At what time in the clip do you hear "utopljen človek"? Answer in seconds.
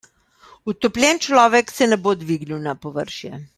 0.73-1.75